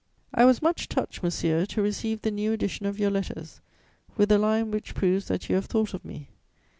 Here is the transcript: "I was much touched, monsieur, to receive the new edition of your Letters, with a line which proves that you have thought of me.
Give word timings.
"I 0.33 0.45
was 0.45 0.63
much 0.63 0.89
touched, 0.89 1.21
monsieur, 1.21 1.67
to 1.67 1.81
receive 1.83 2.23
the 2.23 2.31
new 2.31 2.53
edition 2.53 2.87
of 2.87 2.97
your 2.99 3.11
Letters, 3.11 3.61
with 4.17 4.31
a 4.31 4.39
line 4.39 4.71
which 4.71 4.95
proves 4.95 5.27
that 5.27 5.47
you 5.47 5.53
have 5.53 5.65
thought 5.67 5.93
of 5.93 6.03
me. 6.03 6.29